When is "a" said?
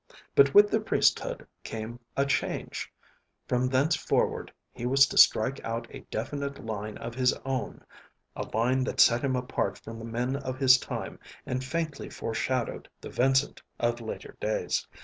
2.17-2.25, 5.91-5.99, 8.35-8.41